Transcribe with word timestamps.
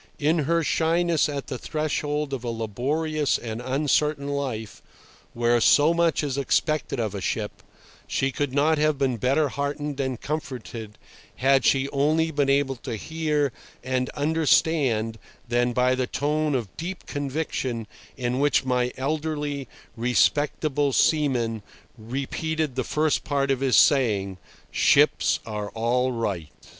In 0.17 0.39
her 0.49 0.63
shyness 0.63 1.29
at 1.29 1.45
the 1.45 1.59
threshold 1.59 2.33
of 2.33 2.43
a 2.43 2.49
laborious 2.49 3.37
and 3.37 3.61
uncertain 3.61 4.29
life, 4.29 4.81
where 5.35 5.61
so 5.61 5.93
much 5.93 6.23
is 6.23 6.39
expected 6.39 6.99
of 6.99 7.13
a 7.13 7.21
ship, 7.21 7.61
she 8.07 8.31
could 8.31 8.51
not 8.51 8.79
have 8.79 8.97
been 8.97 9.17
better 9.17 9.49
heartened 9.49 9.99
and 9.99 10.19
comforted, 10.19 10.97
had 11.35 11.65
she 11.65 11.87
only 11.89 12.31
been 12.31 12.49
able 12.49 12.77
to 12.77 12.95
hear 12.95 13.51
and 13.83 14.09
understand, 14.15 15.19
than 15.47 15.71
by 15.71 15.93
the 15.93 16.07
tone 16.07 16.55
of 16.55 16.75
deep 16.77 17.05
conviction 17.05 17.85
in 18.17 18.39
which 18.39 18.65
my 18.65 18.91
elderly, 18.97 19.67
respectable 19.95 20.91
seaman 20.91 21.61
repeated 21.95 22.73
the 22.73 22.83
first 22.83 23.23
part 23.23 23.51
of 23.51 23.59
his 23.59 23.75
saying, 23.75 24.39
"Ships 24.71 25.39
are 25.45 25.69
all 25.69 26.11
right 26.11 26.49